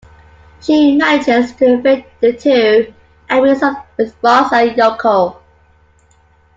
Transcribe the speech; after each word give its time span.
She 0.61 0.95
manages 0.97 1.51
to 1.57 1.75
evade 1.75 2.07
the 2.21 2.33
two 2.33 2.91
and 3.29 3.43
meets 3.45 3.61
up 3.61 3.85
with 3.99 4.15
Ross 4.23 4.51
and 4.51 4.71
Yoko. 4.71 5.37